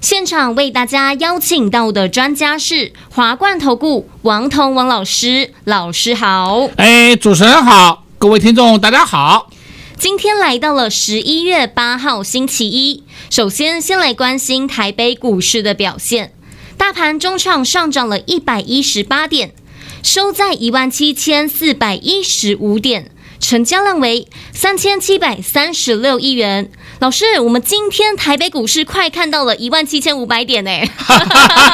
[0.00, 6.68] 现场为大家邀请到的专家是华冠投顾王彤王老师，老师好。
[6.76, 9.50] 哎，主持人好，各位听众大家好。
[9.98, 16.32] 今天来到了十一月八号星期一，首先先来关心台北股市的表现。
[16.76, 19.54] 大盘中场上涨了一百一十八点，
[20.02, 26.70] 收在一万七千四百一十五点，成交量为三千七百三十六亿元。
[26.98, 30.70] 老师，我们今天台北股市快看到了一万七千五百点呢。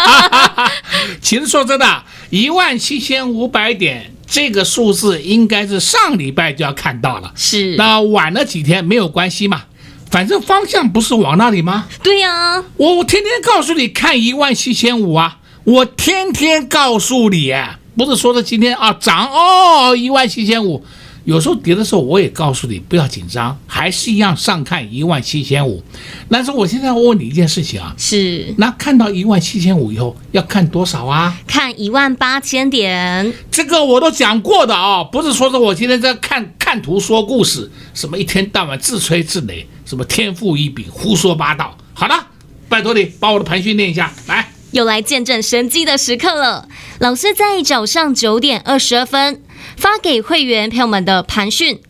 [1.22, 4.14] 其实说真的，一万七千五百点。
[4.26, 7.76] 这个数字应该是上礼拜就要看到了，是。
[7.76, 9.64] 那晚了几天没有关系嘛，
[10.10, 11.86] 反正方向不是往那里吗？
[12.02, 20.82] 对呀、啊，我我天天告诉你看一万七千五啊，我天天告诉你啊，不是说的今天啊涨哦一万七千五。
[21.24, 25.82] 有时候跌的时候，我也告诉你不要紧张，还是一样上看一万七千五。
[26.28, 31.36] 但是我现在要问你一件事情啊，是那看到一万七千五以后要看多少啊？
[31.46, 33.32] 看一万八千点。
[33.50, 41.76] 这个我都讲过的啊，不是说是我今天在看看图说故事，什么一天到晚自吹自擂，什么天赋异禀，胡说八道。
[41.94, 42.26] 好了，
[42.68, 44.48] 拜托你把我的盘训练一下，来。
[44.72, 46.66] 又来见证神迹的时刻了。
[46.98, 49.42] 老师在早上九点二十二分
[49.82, 51.80] 发给会员朋友们的盘讯，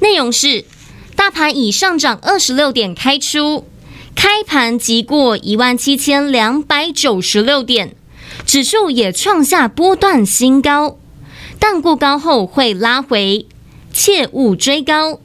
[0.00, 0.64] 内容是：
[1.14, 3.66] 大盘以上涨二十六点开出，
[4.14, 7.94] 开盘即过一万七千两百九十六点，
[8.46, 10.98] 指数也创下波段新高，
[11.58, 13.44] 但过高后会拉回，
[13.92, 15.20] 切勿追高，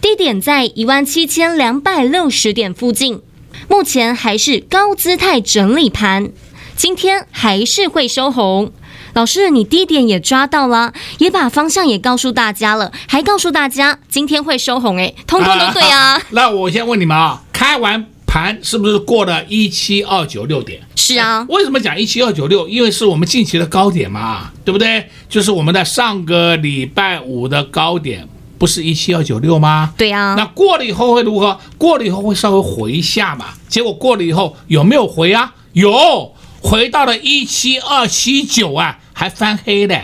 [0.00, 3.20] 低点在一万七千两百六十点附近。
[3.68, 6.32] 目前还是高姿态整理盘，
[6.74, 8.72] 今天还是会收红。
[9.14, 16.22] 老师，你低点也抓到了，也把方向也告诉大家了，还告诉大家今天会收红，哎，通通都对啊，啊。
[16.30, 20.80] 那我先问你们啊，开完盘是不是过了一七二九六点？
[20.96, 21.44] 是啊。
[21.48, 22.68] 为什么讲一七二九六？
[22.68, 25.06] 因为是我们近期的高点嘛，对不对？
[25.28, 28.28] 就是我们的上个礼拜五的高点。
[28.58, 29.92] 不是一七二九六吗？
[29.98, 30.34] 对呀、啊。
[30.36, 31.58] 那过了以后会如何？
[31.76, 33.46] 过了以后会稍微回一下嘛。
[33.68, 35.52] 结果过了以后有没有回啊？
[35.72, 36.31] 有，
[36.62, 40.00] 回到了一七二七九啊，还翻黑的，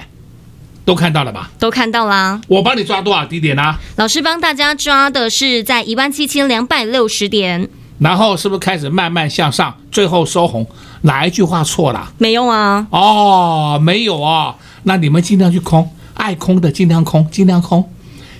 [0.84, 1.50] 都看到了吧？
[1.58, 2.40] 都看到啦。
[2.48, 3.80] 我帮你抓多少低点呢、啊？
[3.96, 7.68] 老师帮大家抓的是在一万七千两百六十点。
[8.00, 9.76] 然后是不是开始慢慢向上？
[9.90, 10.66] 最后收红？
[11.02, 12.12] 哪一句话错了？
[12.18, 12.86] 没用啊。
[12.90, 14.56] 哦，没有啊。
[14.82, 17.88] 那你们尽量去空，爱空的尽量空，尽量空。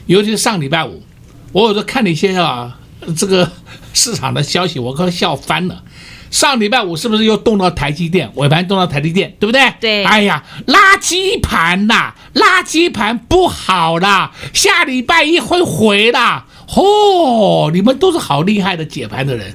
[0.06, 1.02] 尤其是上礼拜五，
[1.52, 2.78] 我有时候看了一些啊，
[3.16, 3.50] 这个
[3.92, 5.82] 市场的消息，我快笑翻了。
[6.30, 8.30] 上礼拜五是不是又动到台积电？
[8.34, 9.72] 尾盘动到台积电，对不对？
[9.80, 10.04] 对。
[10.04, 16.46] 哎呀，垃圾盘呐，垃圾盘不好啦，下礼拜一会回啦。
[16.76, 19.54] 哦，你们都是好厉害的解盘的人。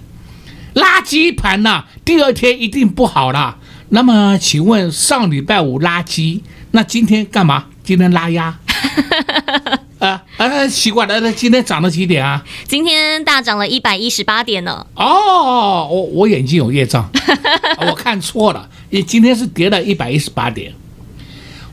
[0.75, 3.57] 垃圾盘呐，第二天一定不好啦。
[3.89, 6.41] 那么，请问上礼拜五垃圾，
[6.71, 7.65] 那今天干嘛？
[7.83, 8.57] 今天拉压？
[10.03, 10.67] 啊啊！
[10.67, 12.43] 奇怪了，那今天涨了几点啊？
[12.67, 14.85] 今天大涨了一百一十八点呢。
[14.95, 17.09] 哦，我我眼睛有业障，
[17.87, 18.69] 我看错了。
[18.89, 20.73] 你今天是跌了一百一十八点。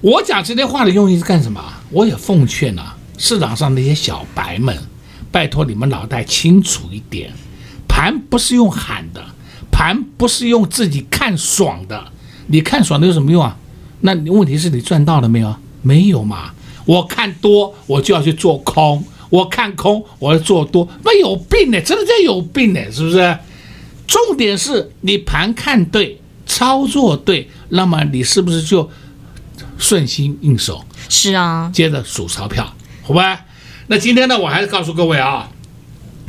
[0.00, 1.60] 我讲这些话的用意是干什么？
[1.91, 4.78] 我也奉劝啊，市场上那些小白们，
[5.32, 7.32] 拜托你们脑袋清楚一点，
[7.88, 9.20] 盘不是用喊的，
[9.72, 12.12] 盘不是用自己看爽的。
[12.47, 13.56] 你看爽的有什么用啊？
[14.02, 15.56] 那问题是你赚到了没有？
[15.82, 16.52] 没有嘛。
[16.84, 20.88] 我看多，我就要去做空；我看空，我要做多。
[21.04, 23.38] 那有病呢，真的叫有病呢，是不是？
[24.06, 28.91] 重点是你盘看对，操作对，那么你是不是就
[29.78, 30.84] 顺心应手？
[31.09, 33.44] 是啊，接着数钞票，好吧？
[33.86, 35.50] 那今天呢，我还是告诉各位啊，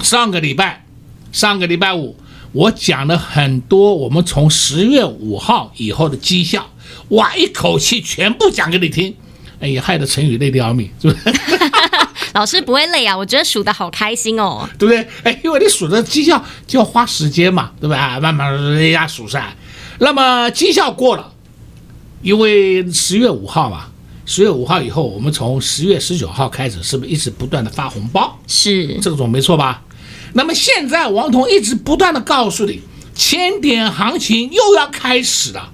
[0.04, 0.86] 上个礼拜，
[1.32, 2.16] 上个礼拜五，
[2.52, 6.70] 我讲了很多我们从十月五号以后的绩效，
[7.10, 9.16] 哇，一口气全部讲给你听。
[9.62, 11.40] 哎呀，害得陈宇累得要命，是不是？
[12.34, 15.08] 老师不会累啊，我觉得数的好开心哦，对不对？
[15.24, 18.20] 哎，因为你数的绩效就要花时间嘛，对吧？
[18.20, 19.56] 慢慢人家数上来。
[20.00, 21.32] 那么绩效过了，
[22.22, 23.88] 因为十月五号嘛，
[24.26, 28.40] 十月五号以后，我们从十月十九号开始，是不是一直不断的发红包？
[28.48, 29.84] 是，这个总没错吧？
[30.34, 32.82] 那么现在王彤一直不断的告诉你，
[33.14, 35.70] 千点行情又要开始了，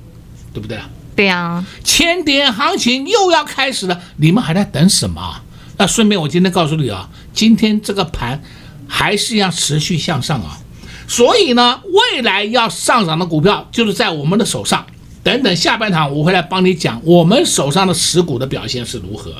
[0.52, 0.80] 对不对？
[1.18, 5.42] 对呀，千点行情又要开始了，你们还在等什么？
[5.78, 8.42] 那顺便我今天告诉你啊，今天这个盘
[8.88, 10.60] 还是要持续向上啊，
[11.08, 14.86] 所以呢，未来要上涨的股票就是在我们的手上。
[15.24, 19.34] 等等下半场我会来帮你讲我们手上的持股的表现是如何。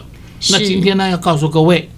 [0.50, 1.90] 那今天呢，要告诉各位，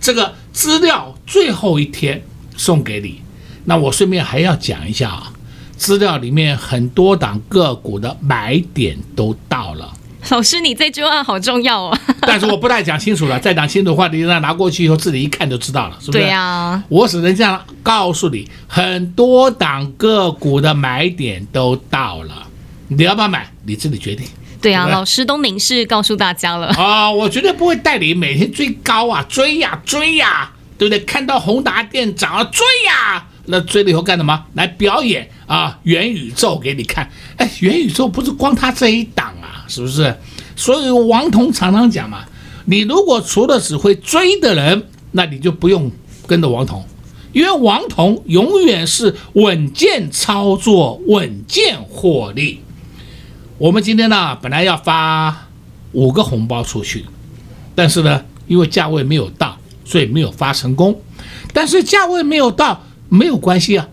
[0.00, 2.22] 这个资料最后一天
[2.56, 3.22] 送给你。
[3.66, 5.32] 那我顺便还要讲一下啊。
[5.82, 9.92] 资料里面很多档个股的买点都到了。
[10.30, 11.98] 老师，你这句话好重要哦。
[12.22, 16.18] 但是我不太讲清楚了，再讲清楚的话，你让拿过去以后自己一看就知道了，是不是？
[16.20, 16.84] 对呀、啊。
[16.88, 22.46] 我只能这样告诉你，很多档个股的买点都到了，
[22.86, 23.50] 你要不要买？
[23.66, 24.24] 你自己决定。
[24.60, 26.68] 对呀、啊，老师都明示告诉大家了。
[26.78, 31.00] 啊、哦，我绝对不会带你每天追高啊，追呀、啊、追呀、啊，对不对？
[31.04, 33.26] 看到宏达电涨了追呀、啊。
[33.46, 34.44] 那追了以后干什么？
[34.54, 37.10] 来表演啊，元宇宙给你看。
[37.36, 40.16] 哎，元宇宙不是光他这一档啊，是不是？
[40.54, 42.24] 所以王彤常常讲嘛，
[42.66, 45.90] 你如果除了只会追的人，那你就不用
[46.26, 46.84] 跟着王彤，
[47.32, 52.60] 因为王彤永远是稳健操作、稳健获利。
[53.58, 55.48] 我们今天呢，本来要发
[55.90, 57.04] 五个红包出去，
[57.74, 61.00] 但是呢，因为价位没有到，所以没有发成功。
[61.52, 62.84] 但是价位没有到。
[63.12, 63.86] 没有关系啊，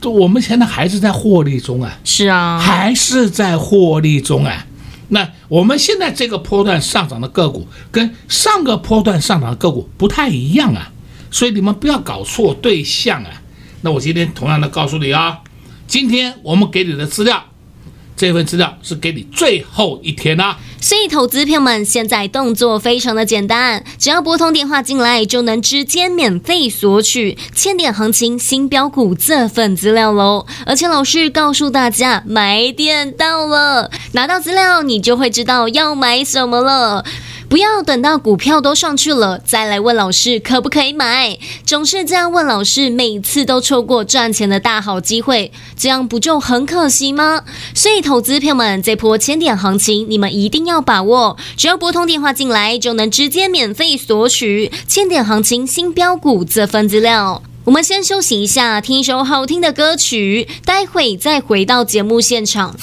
[0.00, 4.66] 就我们现在还是在获利中啊，是啊，还是在获利中啊。
[5.10, 10.90] 那我们现在这个波段上涨的个股跟上个波段上涨的个股不太一样啊，
[11.30, 13.30] 所以你们不要搞错对象啊。
[13.82, 15.38] 那我今天同样的告诉你啊，
[15.86, 17.44] 今天我们给你的资料。
[18.16, 30.46] 这份资料是给你最后一天啦，所以投资朋友们现在动作非常的简单，只要拨通电话进来，就能直接免费索取千点行情新标股这份资料喽。
[30.64, 37.04] 而且老师告诉大家，买点到了，拿到资料你就会知道要买什么了。
[37.48, 47.40] 不要等到股票都上去了再来问老师可不可以买，总是这样问老师，每次都错过赚钱的大好机会，这样不就很可惜吗？
[47.74, 57.42] 所以投资朋友们，这波千点行情你们一定要把握，只要拨通电话进来，就能直接免费索取千点行情新标股这份资料。
[57.64, 62.76] 我们先休息一下，听一首好听的歌曲，待会再回到节目现场。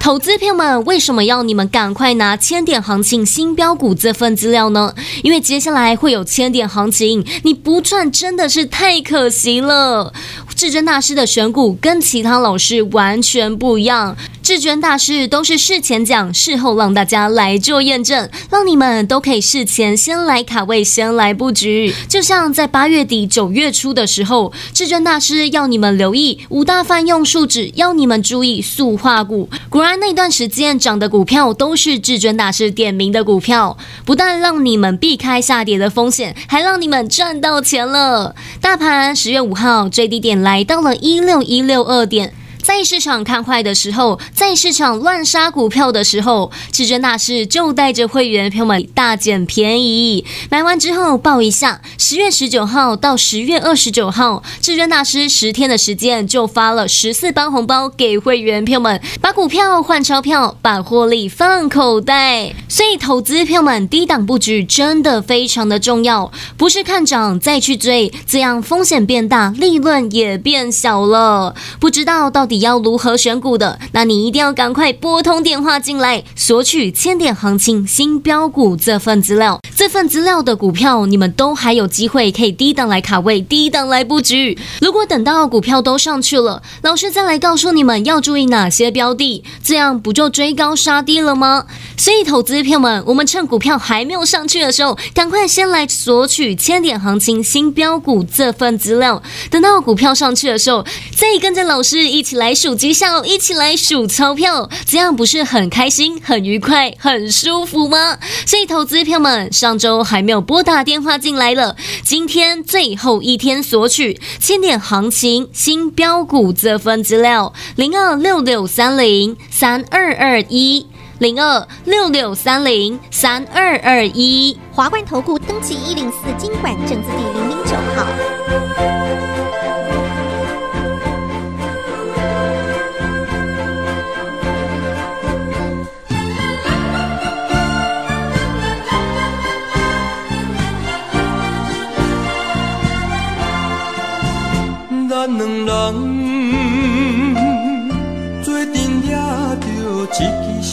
[0.00, 4.94] 投资朋友们，为什么要你们赶快拿千点行情新标股这份资料呢？
[5.24, 10.12] 因为接下来会有千点行情，你不赚真的是太可惜了。
[10.54, 14.16] 至尊大师的选股跟其他老师完全不一样。
[14.46, 21.92] 至尊大师都是事前讲，事后让大家来做验证，让你们都可以事前先来卡位，先来布局。
[22.08, 29.48] 就像在八月底九月初的时候，至尊大师要你们留意五大泛用数指，要你们注意塑化股。
[29.68, 38.36] 果然那段时间涨的股票都是至尊大师点名的股票，不但让你们避开下跌的风险，还让你们赚到钱了。
[38.60, 42.32] 大盘十月五号最低点来到了一六一六二点。
[42.66, 51.80] 在市场看坏的时候，在市场乱杀股票的时候，至尊大师就带着会员朋友们大捡便宜，买完之后报一下。
[51.96, 62.52] 十月十九号到十月二十九号，至尊大师十天的时间就发了十四包红包给会员朋友们，把股票换钞票，把获利放口袋。
[62.68, 71.54] 所以投资票们低档布局真的非常的重要，不是看涨再去追，这样风险变大，利润也变小了。
[71.78, 72.55] 不知道到底。
[72.56, 73.78] 你要如何选股的？
[73.92, 79.60] 那你一定要赶快拨通电话进来，索取千点行情新标股这份资料。
[79.76, 84.58] 这份资料的股票，你们都还有机会可以低档来卡位，低档来布局。
[84.80, 91.66] 如果等到股票都上去了，老师再来告诉你们要注意哪些标的，这样不就追高杀低了吗？
[91.98, 99.22] 所以，投资票们，我们趁股票还没有上去的时候，赶快先来索取千点行情新标股这份资料。
[99.50, 100.82] 等到股票上去的时候，
[101.14, 102.45] 再跟着老师一起来。
[102.46, 108.18] 来数绩效，一起来数钞票，这样不是很开心、很愉快、很舒服吗？
[108.46, 111.74] 所以，投资票们，上周还没有拨打电话进来了，
[112.04, 120.86] 今天最后一天索取千点行情新标股这份资料，零二六六三零三二二一，
[121.18, 129.45] 零二六六三零三二二一，华冠投顾登记一零四金管证字第零零九号。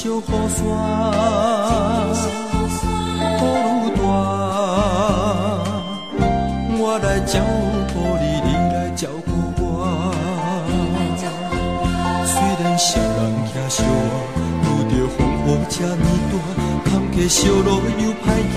[0.04, 0.20] 小雨
[0.50, 0.60] 伞，
[3.40, 3.42] 雨
[3.80, 4.04] 愈大，
[6.78, 7.40] 我来照
[7.94, 9.32] 顾你，你来照顾
[9.64, 9.64] 我。
[12.26, 13.18] 虽然双人
[13.48, 13.88] 行相偎，
[14.68, 15.18] 遇着风
[15.48, 16.34] 雨这么大，
[16.84, 18.56] 坎坷小路又歹行，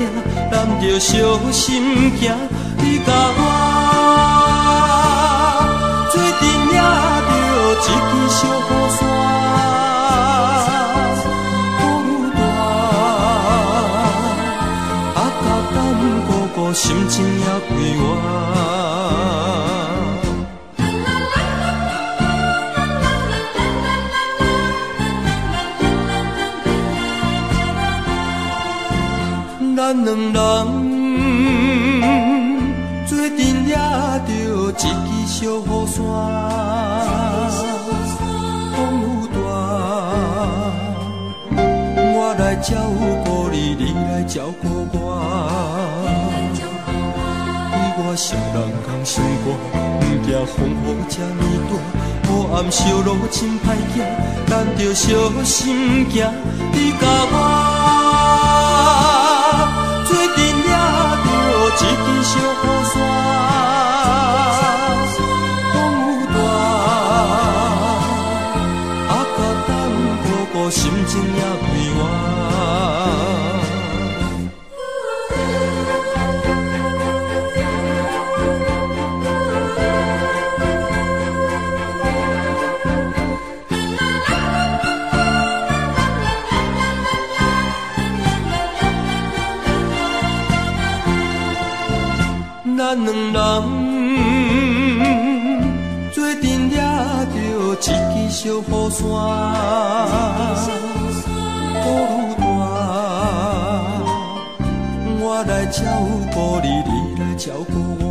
[0.51, 1.15] 咱着小
[1.53, 2.35] 心行。
[2.79, 4.56] 你甲我。
[42.69, 42.75] 照
[43.25, 44.99] 顾你，你来照顾我。
[47.71, 49.47] 你我双人同心肝，
[50.01, 51.73] 不惊风雨这呢大。
[52.27, 54.03] 黑暗小路真歹行，
[54.49, 55.07] 咱着小
[55.45, 56.27] 心行。
[56.73, 56.91] 你
[98.97, 99.09] 小雨
[100.57, 101.29] 伞，
[101.85, 102.43] 雨愈大，
[105.21, 105.79] 我来照
[106.33, 108.09] 顾你，你来照顾我。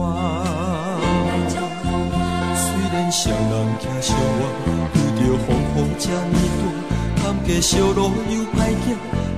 [2.55, 2.63] 虽
[2.93, 3.51] 然双人
[3.81, 4.43] 行相偎，
[4.93, 6.37] 遇着风雨这么
[7.17, 7.99] 大，坎坷小路
[8.29, 8.87] 又歹行，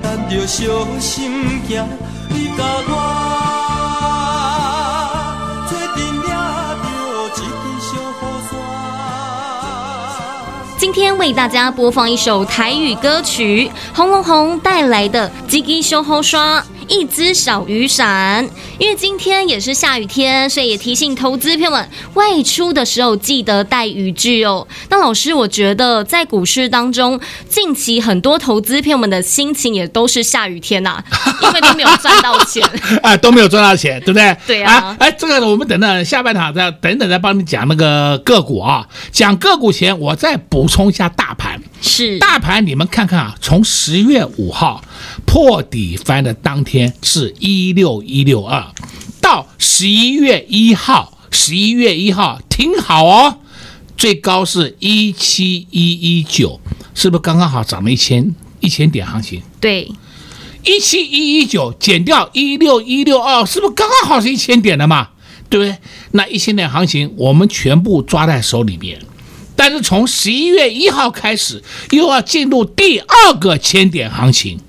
[0.02, 0.60] 咱着小
[1.00, 1.10] 心
[1.66, 1.70] 行。
[2.28, 3.37] 你甲我。
[10.98, 16.60] 今天为大家播放一首台语歌曲，红红红带来的《一支小雨伞》。
[16.88, 24.66] 一只小雨伞，因为今天也是下雨天，所以也提醒投资朋友们外出的时候记得带雨具哦。
[24.88, 31.04] 那老师，我觉得在股市当中，近期很多投资朋友们的心情也都是下雨天呐、啊，
[31.42, 32.66] 因为都没有赚到钱
[33.02, 34.36] 啊，都没有赚到钱，对不对？
[34.46, 34.96] 对啊。
[34.98, 38.86] 哎，这个我们等等下半场再等等再帮你讲那个个股啊。
[39.12, 41.60] 讲个股前，我再补充一下大盘。
[41.82, 42.18] 是。
[42.18, 44.82] 大盘，你们看看啊，从十月五号
[45.26, 46.92] 破底翻的当天。
[47.02, 48.66] 是一六一六二，
[49.20, 53.38] 到十一月一号，十一月一号听好哦，
[53.96, 56.60] 最高是一七一一九，
[56.94, 59.42] 是不是刚刚好涨了一千一千点行情？
[59.60, 59.90] 对，
[60.64, 65.08] 一七一一九减掉一六一六二，是不是刚刚好是一千点的嘛？
[65.48, 65.78] 对不对？
[66.12, 69.00] 那一千点行情我们全部抓在手里边，
[69.56, 74.60] 但是从十一月一号开始又要进入第二个千点行情。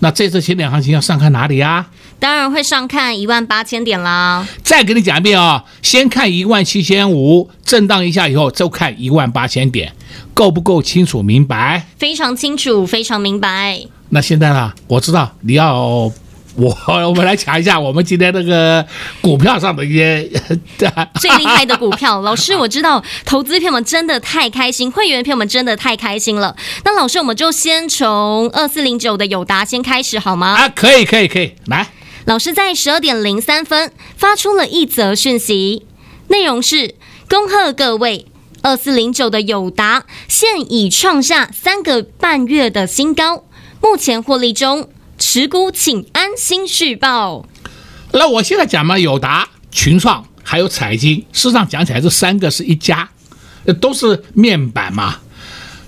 [0.00, 1.90] 那这次千点行情要上看哪里呀、啊？
[2.18, 4.46] 当然会上看一万八千点啦。
[4.62, 9.92] 再给你讲一遍啊、哦，先看一万七千五，震荡一下以后，就看一万八千点，
[10.34, 11.86] 够不够清楚明白？
[11.96, 13.80] 非常清楚，非常明白。
[14.08, 14.72] 那现在呢？
[14.86, 16.10] 我知道你要。
[16.60, 16.76] 我
[17.08, 18.86] 我们来讲一下我们今天那个
[19.22, 20.28] 股票上的一些
[21.18, 22.20] 最厉害的股票。
[22.20, 26.54] 老师，我知道投资票们真的太开心，会员票们真的太开心了。
[26.84, 30.54] 那老师，我们就先从二四零九的友达先开始好吗？
[30.54, 31.54] 啊，可以，可以，可以。
[31.66, 31.88] 来，
[32.26, 35.86] 老师在十二点零三分发出了一则讯息，
[36.28, 36.94] 内容是：
[37.28, 38.26] 恭贺各位，
[38.62, 43.44] 二四零九的友达现已创下三个半月的新高，
[43.80, 44.90] 目前获利中。
[45.20, 47.46] 持股请安心续报。
[48.12, 53.10] 那我现在讲嘛，友达、群创还有彩晶，事实上讲起来这三个是一家，
[53.80, 55.18] 都是面板嘛。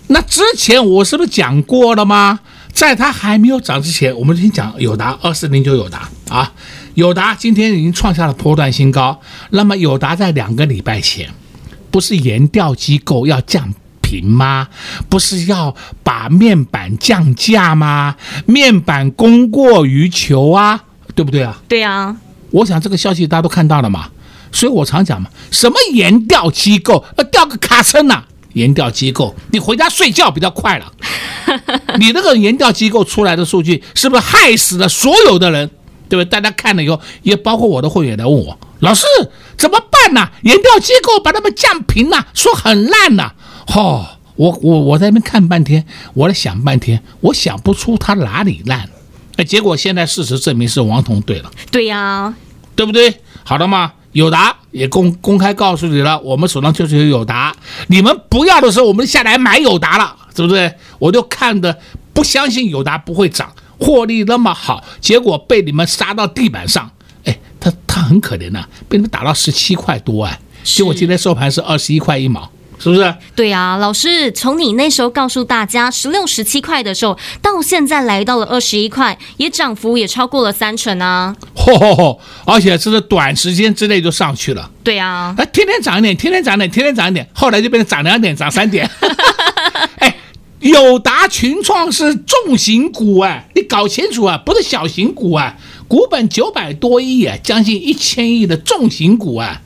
[0.09, 2.41] 那之前我是不是讲过了吗？
[2.75, 6.53] 在它还没有涨之前，我们先讲友达二四零九友达啊，
[6.95, 9.19] 友达今天已经创下了波段新高。
[9.49, 11.31] 那么友达在两个礼拜前，
[11.91, 13.73] 不是研调机构要降？
[14.21, 14.69] 吗？
[15.09, 18.17] 不是要把面板降价吗？
[18.47, 21.57] 面板供过于求啊，对不对啊？
[21.69, 22.17] 对啊。
[22.51, 24.09] 我想这个消息大家都看到了嘛。
[24.51, 30.93] 所以我常讲嘛，什么研调机构，呃，调个卡车呐，研调机构，你回家睡觉比较快了。
[31.99, 35.71] 你那个研调机构出来的数据，是不是害死了所有的人？
[36.09, 36.27] 对不对？
[36.27, 39.07] 大家看了以后，也包括我的会员来问我，老师
[39.57, 40.29] 怎么办呢？
[40.43, 43.33] 研调机构把他们降平了，说很烂呐。
[43.69, 48.89] 哦，我我我在那边看半天，我在想半天，我想不出他哪里烂。
[49.37, 51.51] 哎，结果现在事实证明是王彤对了。
[51.71, 52.37] 对呀、啊，
[52.77, 53.15] 对不对？
[53.45, 57.55] 好了嘛，友达也公公开告诉你了，我们手上就是有友达，
[57.87, 60.75] 你们不要的时候，我们下来买友达了，对不对？
[60.99, 61.79] 我就看的
[62.13, 66.91] 不相信友达不会涨，获利那么好，结果被你们杀到地板上。
[67.25, 72.51] 哎，他他很可怜呐、啊，被你们打到十七块多哎，结果今天收盘是二十一块一毛。
[72.83, 73.15] 是不是？
[73.37, 81.33] 对呀、啊，老师，从你那时候告诉大家十六、十七块的时候，到现在来到了二十一块，也涨幅也超过了三成啊！
[81.55, 82.19] 嚯嚯嚯！
[82.45, 84.69] 而且这是短时间之内就上去了。
[84.83, 88.91] 对呀、啊，哎，天天涨一点，天天涨一点，天天涨一点，后来就变成涨两点，涨三点。
[90.01, 90.17] 哎，
[90.59, 95.55] 友达群创是重型股哎，你搞清楚啊，不是小型股啊，
[95.87, 99.61] 股本九百多亿啊，将近一千亿的重型股啊。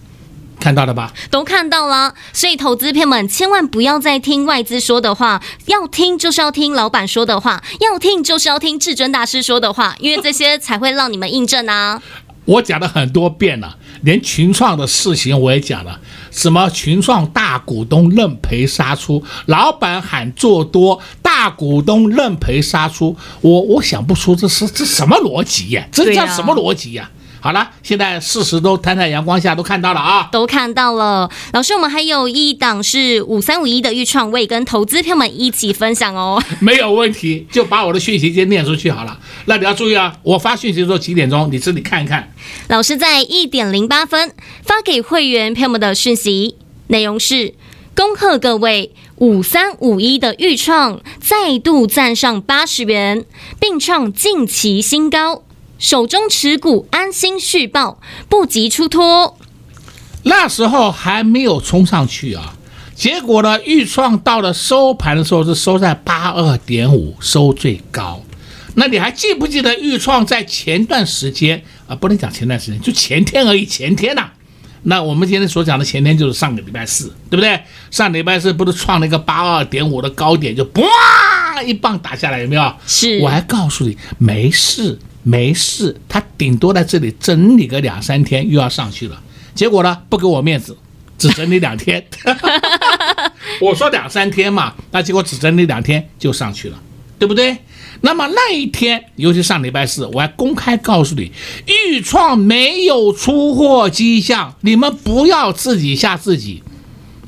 [0.58, 1.12] 看到了吧？
[1.30, 12.02] 都看到了，所以投资朋友们千万不要再听外资说的话，要听就是要听老板说的话，要听就是要听至尊大师说的话， 因为这些才会让你们印证啊。
[12.46, 25.86] 我讲了很多遍了，连群创的事情我也讲了，什么群创大股东认赔杀出，老板喊做多，大股东认赔杀出，我我想不出这是这什么逻辑呀？
[25.90, 27.10] 这叫什么逻辑呀？
[27.46, 31.30] 好了，现在事实都摊在阳光下，都看到了啊，都看到了。
[31.52, 36.42] 老师，我们还有一档是五三五一的预创，我也跟投资票们一起分享哦。
[36.58, 39.16] 没有问题，就把我的讯息先念出去好了。
[39.44, 42.32] 那你要注意啊，我发讯息的时候几点钟，你自己看一看。
[42.66, 44.34] 老师在一点零八分
[44.64, 46.56] 发给会员朋友们的讯息
[46.88, 47.54] 内容是：
[47.94, 53.24] 恭贺各位五三五一的预创再度站上八十元，
[53.60, 55.44] 并创近期新高。
[55.78, 59.38] 手中持股安心续报，不急出脱。
[60.22, 62.54] 那时候还没有冲上去啊，
[62.94, 68.22] 结果呢，预创到了收盘的时候是收在八二点五，收最高。
[68.74, 71.94] 那你还记不记得预创在前段时间啊？
[71.94, 74.32] 不能讲前段时间，就前天而已，前天呐、啊。
[74.82, 77.60] 那我们今天所讲的前天就是上个礼拜四，对不对？
[77.90, 82.74] 上礼拜四不是创了一个八二点五的高点，就哇一棒打下来，有没有？
[82.86, 83.18] 是。
[83.20, 84.98] 我还告诉你，没事。
[85.28, 89.20] 没事，他顶多在这里整理个两三天，又要上去了。
[89.56, 90.78] 结果呢，不给我面子，
[91.18, 92.06] 只整理两天。
[93.60, 96.80] 我说两三天嘛，那结果只整理两天就上去了，
[97.18, 97.56] 对不对？
[98.02, 101.32] 那么那一天，尤其上礼拜四，我还公开告诉你，
[101.66, 106.62] 豫创没有出货迹象，你们不要自己吓自己。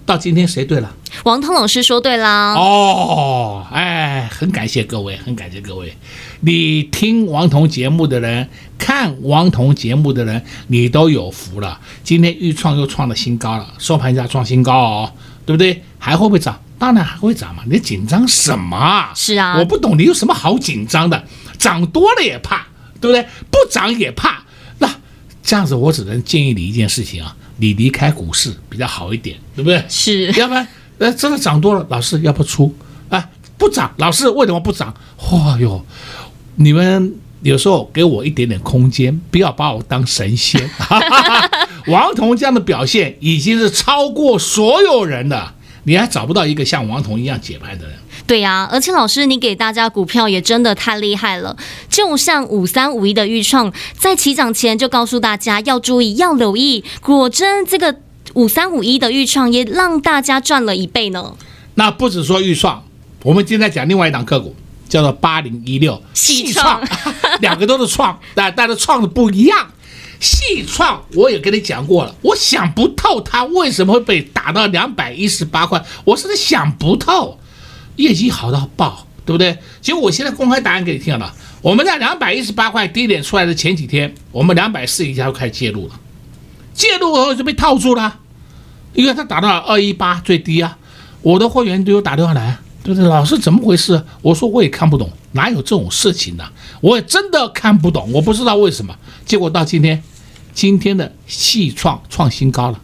[0.07, 0.95] 到今天谁对了？
[1.25, 2.55] 王涛老师说对啦。
[2.55, 5.93] 哦，哎，很感谢各位，很感谢各位。
[6.41, 8.49] 你听王彤节目的人，
[8.79, 11.81] 看王彤节目的人，你都有福了。
[12.05, 15.13] 今天预创又创了新高了，收盘价创新高哦，
[15.45, 15.83] 对不对？
[15.99, 16.61] 还会不会涨？
[16.79, 17.65] 当然还会涨嘛。
[17.69, 19.11] 你紧张什么？
[19.15, 21.25] 是啊，我不懂你有什么好紧张的。
[21.59, 22.67] 涨多了也怕，
[23.01, 23.27] 对不对？
[23.51, 24.45] 不涨也怕。
[24.79, 24.89] 那
[25.43, 27.35] 这样子，我只能建议你一件事情啊。
[27.57, 29.85] 你离开股市比较好一点，对不对？
[29.89, 32.73] 是，要不然，呃，真的涨多了，老师要不出
[33.09, 33.29] 啊？
[33.57, 34.95] 不涨，老师为什么不涨？
[35.33, 35.85] 哇哟，
[36.61, 40.69] 你们有时候给我一点点空间，不要把我当神仙。
[41.87, 47.95] 王彤这样的表现已经是超过所有人了，你还找不到一个像王彤一样解盘的人。
[48.27, 51.57] 对呀、啊，而且老师，你给大家股票也真的太厉害了。
[51.89, 56.85] 就像五三五一的预创，在起涨前就告诉大家要注意、要留意。
[57.01, 57.95] 果真，这个
[58.35, 61.35] 五三五一的预创也让大家赚了一倍呢。
[61.77, 62.85] 那不止说预创，
[63.23, 64.55] 我们今天讲另外一档个股，
[64.89, 66.83] 叫做八零一六细创，
[67.41, 69.69] 两个都是创，但但是创的不一样。
[70.21, 77.39] 细创我也跟你讲过了，我想不透它为什么会被打到两百一十八块，我是想不透。
[77.95, 79.59] 业绩好到爆，对不对？
[79.81, 81.35] 结果我现在公开答案给你听了。
[81.63, 85.95] 我们在两百一十八块低点出来的前几天，我们两百四以下就开始介入了，
[86.73, 88.19] 介入后就被套住了，
[88.95, 90.79] 因为它打到了二一八最低啊。
[91.23, 93.07] 我的会员都有打电话来，对不对？
[93.07, 94.03] 老师怎么回事？
[94.23, 96.45] 我说我也看不懂，哪有这种事情呢？
[96.81, 98.97] 我也真的看不懂，我不知道为什么。
[99.27, 100.03] 结果到今天，
[100.55, 102.81] 今天的细创创新高了，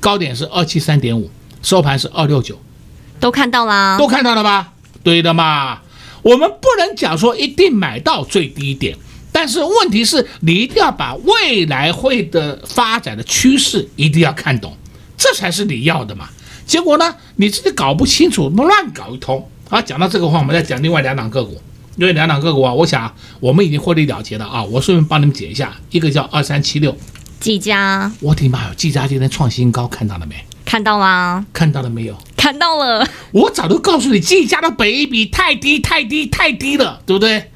[0.00, 1.30] 高点是二七三点五，
[1.62, 2.58] 收盘是二六九。
[3.20, 4.72] 都看到啦，都看到了吧？
[5.04, 5.82] 对的嘛。
[6.22, 8.96] 我们不能讲说一定买到最低点，
[9.30, 14.76] 但是问题是你一定要把未来会的发展的趋势一定要看懂，
[15.16, 16.28] 这才是你要的嘛。
[16.68, 19.48] 结果呢，你自己搞不清楚，乱搞一通。
[19.70, 21.60] 啊，讲到这个话，我们再讲另外两档个股。
[21.96, 24.62] 因为两档个股啊，我想我们已经获利了结了啊。
[24.62, 26.96] 我顺便帮你们解一下，一个叫二三七六，
[27.40, 28.12] 技嘉。
[28.20, 30.36] 我的妈哟，技嘉今天创新高，看到了没？
[30.64, 31.44] 看到啦。
[31.52, 32.16] 看到了没有？
[32.36, 33.04] 看到了。
[33.32, 37.50] 我早都告诉你，技嘉的本益比太低，太低，太低了，对不对？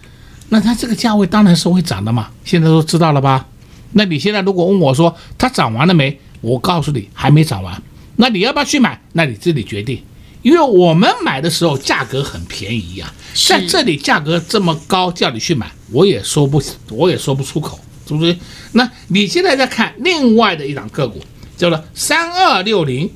[0.48, 2.30] 那它这个价位当然是会涨的嘛。
[2.44, 3.46] 现在都知道了吧？
[3.92, 6.18] 那你现在如果问我说它涨完了没？
[6.40, 7.80] 我告诉你，还没涨完。
[8.16, 9.00] 那你要不要去买？
[9.12, 10.02] 那你自己决定。
[10.42, 13.14] 因为我们买的时候价格很便宜呀、啊，
[13.46, 18.36] 在这里价格这么高，叫你去买，我也说不，我也说不出口，是不是？
[18.72, 21.20] 那你现在在看另外的一档个股，
[21.56, 23.08] 叫做三二六零，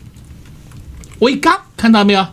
[1.19, 2.25] 威刚，看到没有？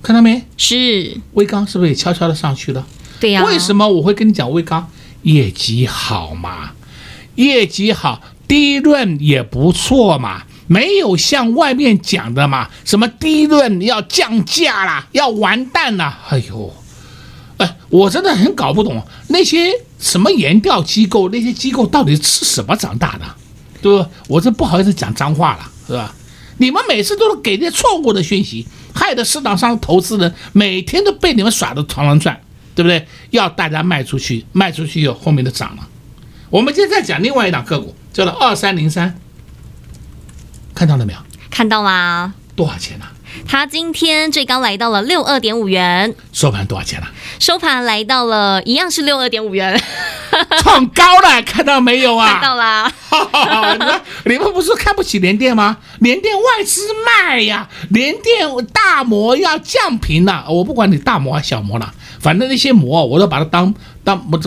[0.00, 0.44] 看到没？
[0.56, 2.86] 是威刚，是不是也悄悄的上去了？
[3.18, 3.46] 对呀、啊。
[3.46, 4.88] 为什么我会跟你讲威刚？
[5.22, 6.70] 业绩好嘛，
[7.34, 10.44] 业绩好，利润也不错嘛。
[10.72, 16.72] 没有像外面讲的嘛，什么低润要降价啦，要完蛋啦，哎呦，
[17.56, 23.24] 哎，我真的很搞不懂那些什么研调机构，那些机构到底吃什么长大的，
[23.82, 24.08] 对吧？
[24.28, 26.14] 我这不好意思讲脏话了，是吧？
[26.58, 32.40] 你们每次都是给那错误的讯息，害得市场上投资人每天都被你们耍得团团转，
[32.76, 33.04] 对不对？
[33.30, 35.88] 要大家卖出去，卖出去以后后面的涨了。
[36.48, 39.18] 我们今天再讲另外一档个股，叫做二三零三。
[40.80, 41.18] 看到了没有？
[41.50, 42.32] 看到啦。
[42.56, 43.12] 多少钱呢、啊？
[43.46, 46.14] 它今天最高来到了六二点五元。
[46.32, 47.12] 收盘多少钱了、啊？
[47.38, 49.78] 收盘来到了一样是六二点五元，
[50.62, 52.32] 创高了，看到没有啊？
[52.32, 52.90] 看到啦。
[54.24, 55.76] 你们不是看不起联电吗？
[55.98, 60.46] 联电外资卖呀，联电大摩要降频了。
[60.48, 64.40] 我不管你大摩还是小摩了，反正那些摩我都把它当当摩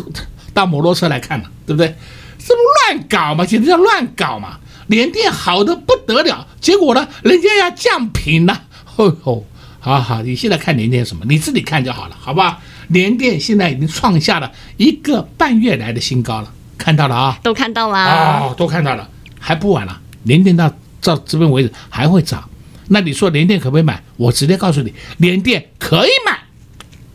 [0.52, 1.96] 当摩托车来看了，对不对？
[2.40, 2.60] 这不
[2.96, 3.46] 乱搞吗？
[3.46, 4.58] 简直叫乱搞嘛！
[4.88, 8.64] 联电好的不得了，结果呢，人家要降频了。
[8.86, 9.46] 吼吼，
[9.80, 11.26] 好好，你现在看联电什么？
[11.28, 12.62] 你自己看就好了，好不好？
[12.90, 17.40] 联电现在已经创下了一个半月来的新高了，看到了啊？
[17.42, 20.00] 都看到了哦，都看到了，还不晚了。
[20.24, 22.48] 联电到到这边为止还会涨，
[22.90, 24.04] 那你说联电可不可以买？
[24.18, 26.40] 我直接告诉你，联电可以买，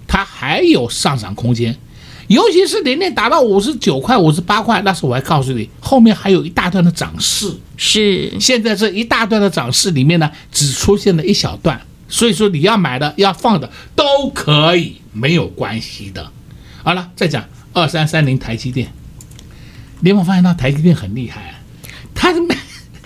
[0.06, 1.76] 它还有上涨空间。
[2.28, 7.52] 尤其是连电达到五十九块、五十八块，那时候我还告诉你，后面还有一大段的涨势。
[7.76, 16.30] 是，现在这一大段的涨势里面呢，只出现了一小段，所以说你要买的、要放的都可以，没有关系的。
[16.84, 18.92] 好了，再讲二三三零台积电，
[20.00, 21.54] 你有没有发现到台积电很厉害啊？
[22.14, 22.40] 它是。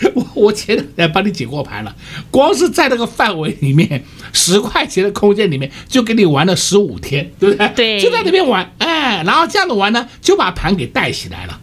[0.14, 1.94] 我我前两天帮你解过盘了，
[2.30, 7.68] 光是在那个范围里面，十块钱的空间里面，就给你玩了十五天，对不对？
[7.74, 11.60] 对，就在那边玩，哎，然后这样子玩呢，就把盘给带起来了。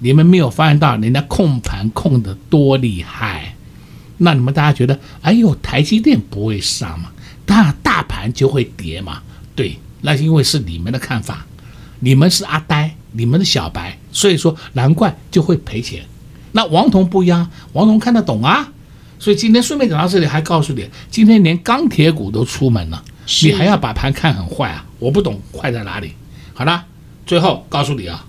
[0.00, 3.54] 你们没有发现到人家控盘控得多厉害？
[4.18, 7.10] 那你们大家觉得，哎呦，台积电不会上嘛？
[7.44, 9.22] 大大盘就会跌嘛？
[9.54, 11.44] 对，那因为是你们的看法，
[12.00, 16.04] 你们是阿呆，你们的小白，所以说难怪就会赔钱。
[16.52, 18.68] 那王彤不一样，王彤看得懂啊，
[19.18, 23.02] 所以今天顺便讲到这里，还告诉你，今天连钢铁股都出门了，
[23.42, 24.84] 你还要把盘看很坏啊？
[24.98, 26.12] 我不懂坏在哪里。
[26.54, 26.84] 好了，
[27.26, 28.24] 最后告诉你啊，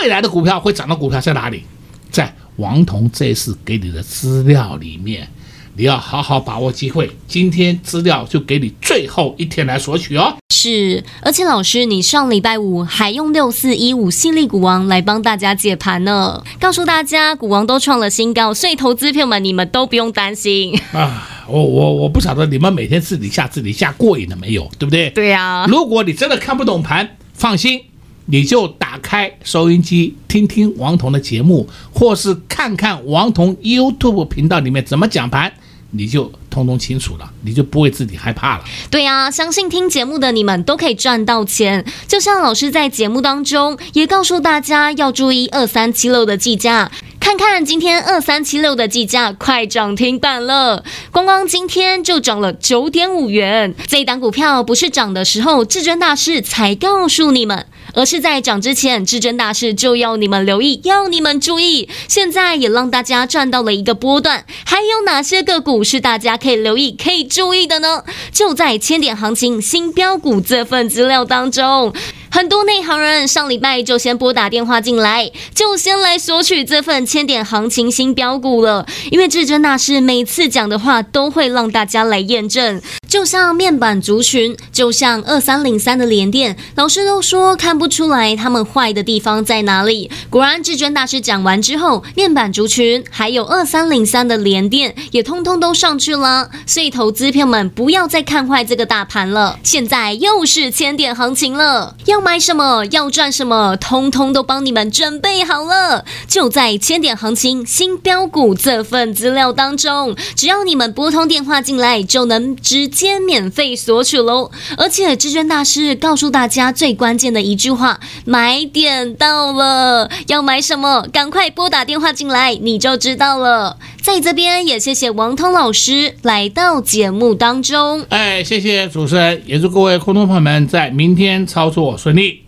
[0.00, 1.64] 未来的股票会涨的股票在哪里？
[2.10, 5.28] 在王彤这次给你的资料里面。
[5.78, 10.34] 你要好好把握机会，今天资料就给你最后一天来索取哦。
[10.48, 21.28] 是，而且老师，你上礼拜五还用六四一五新力股王来帮大家解盘呢，告诉大家股王都创了新高，所以投资朋友们你们都不用担心啊。
[21.46, 25.10] 我我我不晓得你们每天自己下自己下过瘾了没有，对不对？
[25.10, 25.66] 对呀、啊。
[25.68, 27.82] 如果你真的看不懂盘，放心，
[28.24, 35.52] 你就打开收音机听听王彤的节目，或是看看王彤 YouTube 频道里面怎么讲盘。
[35.92, 38.64] 你就通通清楚了，你就不会自己害怕了。
[38.90, 41.84] 对呀，相信听节目的你们都可以赚到钱。
[42.06, 53.74] 就像老师在节目当中也告诉大家要注意二三七六的计价，看看今天二三七六的计价快涨停板了，光光今天就涨了九点五元。
[53.86, 57.66] 这一档股票不是涨的时候，至尊大师才告诉你们。
[57.96, 61.88] 而是在涨之前，至尊大师就要你们留意，要你们注意。
[62.06, 68.04] 现在也让大家赚到了一个波段，还有哪些个股是大家可以留意、可以注意的呢？
[68.30, 71.94] 就在千点行情新标股这份资料当中，
[72.36, 78.86] 很多内行人上礼拜就先拨打电话进来，就先来索取这份千点行情新标股了。
[79.10, 82.78] 因为至尊大师每次讲的话都会让大家来验证。
[83.08, 90.10] 就像面板族群，就像二三零三的联电，老师都说看不出来他们坏的地方在哪里。
[90.28, 96.50] 果然，至尊大师讲完之后，面板族群还有二三零三的联电也通通都上去了。
[96.66, 99.58] 所以，投资票们不要再看坏这个大盘了。
[99.62, 106.04] 现在又是千点行情了，要买什么，要赚什么，通通都帮你们准备好了。
[106.26, 114.50] 就在千点行情新标股这份资料当中，只要你们拨通电话进来，就能直接免费索取喽。
[114.76, 123.76] 而且，至尊大师告诉大家最关键的一句话：买点到了，要买什么，赶快拨打电话进来，你就知道了。
[124.06, 128.06] 在这边也谢谢王通老师来到节目当中。
[128.08, 132.44] 哎，谢谢主持人，也祝各位空通朋友们在明天操作顺利。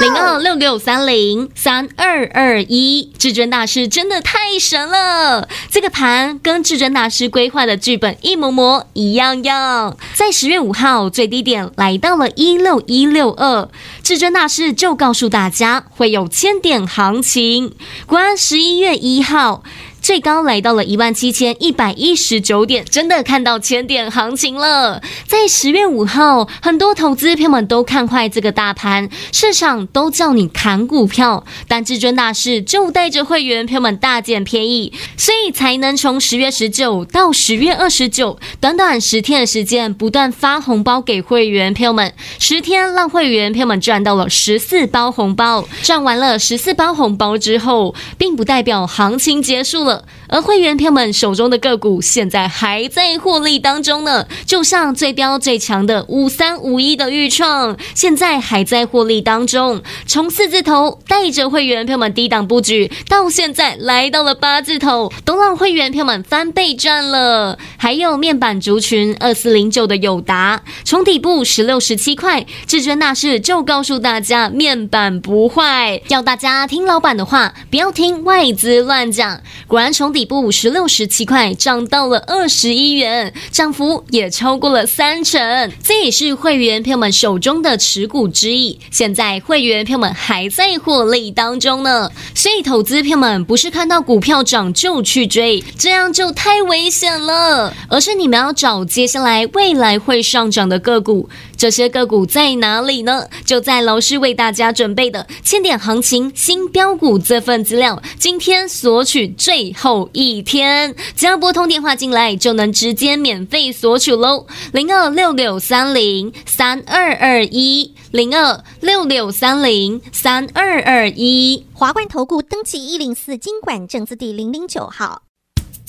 [0.00, 5.48] 零二六六三零三二二一，至尊大师真的太神了！
[5.70, 9.96] 这个盘跟至尊大师规划的剧本一模模一样样。
[10.12, 13.68] 在十月五号最低点来到了一六一六二，
[14.02, 17.72] 至尊大师就告诉大家会有千点行情。
[18.06, 19.62] 果然十一月一号。
[20.04, 25.00] 最高来到了一万七千一百一十九点，真的看到千点行情了。
[25.26, 45.66] 在十月五号，很多投资朋友们都看坏这个大盘，市场都叫你砍股票，但至尊大师就带着会员朋友们大捡便宜，所以才能从十月十九到十月二十九，短短十天的时间，不断发红包给会员朋友们，十天让会员朋友们赚到了十四包红包。
[45.82, 49.93] 赚完了十四包红包之后，并不代表行情结束了。
[50.28, 59.80] 而会员朋友们手中的个股现在还在获利当中呢，就像最标最强的五三五一的钰创，现在还在获利当中。
[60.06, 67.58] 从四字头带着会员朋友们低档布局，到现在来到了八字头，都让会员朋友们翻倍赚了。
[67.76, 79.40] 还有面板族群二四零九的友达，从底部十六十七块，至尊大师就告诉大家面板不坏，要大家听老板的话，不要听外资乱讲。
[79.68, 79.83] 果然。
[79.92, 85.72] 从底部五十六十七块涨到了二十一元，涨幅也超过了三成。
[85.82, 88.78] 这也是会员朋友们手中的持股之一。
[88.90, 97.74] 现在会员朋友们还在获利当中呢，所以投资朋友们不是看到股票涨就去追，这样就太危险了。
[97.88, 101.28] 而是你们要找接下来未来会上涨的个股。
[101.64, 103.26] 这些个股在哪里呢？
[103.46, 114.46] 就在老师为大家准备的千点行情新标股这份资料，今天索取最后一天，只要拨通电话进来，就能直接免费索取喽。
[114.74, 125.23] 零二六六三零三二二一，零二六六三零三二二一，华冠投顾登记一零四金管证字第零零九号。